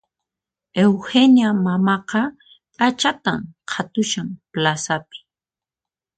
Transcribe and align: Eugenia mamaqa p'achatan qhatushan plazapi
Eugenia 0.83 1.49
mamaqa 1.63 2.21
p'achatan 2.77 3.39
qhatushan 3.69 4.27
plazapi 4.51 5.17